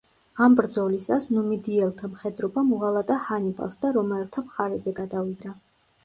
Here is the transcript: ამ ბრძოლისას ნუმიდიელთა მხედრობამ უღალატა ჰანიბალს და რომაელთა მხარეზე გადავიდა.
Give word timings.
ამ 0.43 0.53
ბრძოლისას 0.59 1.25
ნუმიდიელთა 1.33 2.07
მხედრობამ 2.13 2.71
უღალატა 2.77 3.17
ჰანიბალს 3.25 3.77
და 3.83 3.91
რომაელთა 3.99 4.43
მხარეზე 4.47 4.95
გადავიდა. 5.01 5.53